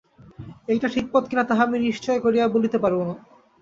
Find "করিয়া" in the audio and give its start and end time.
2.25-2.45